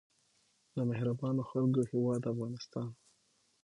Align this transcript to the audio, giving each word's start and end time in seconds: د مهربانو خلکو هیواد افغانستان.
د 0.75 0.77
مهربانو 0.89 1.41
خلکو 1.49 1.81
هیواد 1.91 2.21
افغانستان. 2.31 2.89